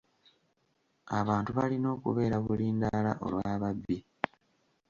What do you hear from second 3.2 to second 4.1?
olw'ababbi.